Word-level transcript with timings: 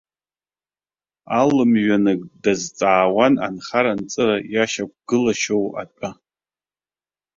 Алмҩанык 1.39 2.21
дазҵаауан 2.43 3.33
анхара-анҵыра 3.47 4.37
иашьақәгалашьоу 4.53 5.65
атәы. 5.81 6.09